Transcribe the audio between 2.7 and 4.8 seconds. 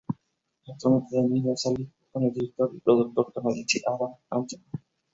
y productor canadiense, Adam Anthony.